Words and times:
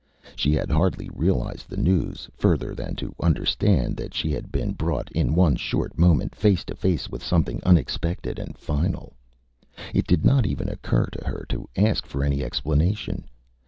She 0.35 0.53
had 0.55 0.71
hardly 0.71 1.11
realised 1.13 1.69
the 1.69 1.77
news, 1.77 2.27
further 2.35 2.73
than 2.73 2.95
to 2.95 3.13
understand 3.21 3.95
that 3.97 4.15
she 4.15 4.31
had 4.31 4.51
been 4.51 4.71
brought 4.73 5.11
in 5.11 5.35
one 5.35 5.55
short 5.55 5.95
moment 5.95 6.33
face 6.33 6.65
to 6.65 6.75
face 6.75 7.07
with 7.09 7.23
something 7.23 7.61
unexpected 7.63 8.39
and 8.39 8.57
final. 8.57 9.13
It 9.93 10.07
did 10.07 10.25
not 10.25 10.47
even 10.47 10.69
occur 10.69 11.05
to 11.11 11.25
her 11.27 11.45
to 11.49 11.69
ask 11.77 12.07
for 12.07 12.23
any 12.23 12.43
explanation. 12.43 13.25